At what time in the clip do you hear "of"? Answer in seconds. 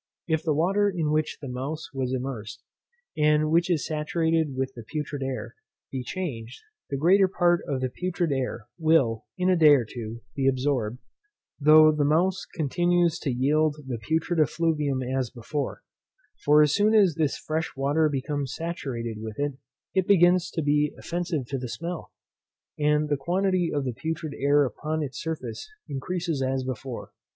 7.67-7.81, 23.71-23.85